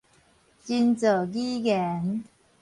[0.65, 2.23] 人造語言